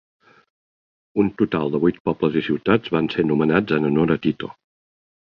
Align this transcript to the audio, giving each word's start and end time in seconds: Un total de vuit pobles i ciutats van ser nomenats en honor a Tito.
Un 1.23 1.27
total 1.41 1.69
de 1.75 1.81
vuit 1.83 1.99
pobles 2.09 2.37
i 2.41 2.43
ciutats 2.47 2.95
van 2.97 3.11
ser 3.17 3.27
nomenats 3.33 3.77
en 3.79 3.87
honor 3.91 4.15
a 4.17 4.19
Tito. 4.25 4.51